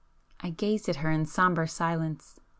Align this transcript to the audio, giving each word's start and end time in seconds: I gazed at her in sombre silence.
I 0.39 0.49
gazed 0.49 0.89
at 0.89 0.95
her 0.95 1.11
in 1.11 1.27
sombre 1.27 1.67
silence. 1.67 2.39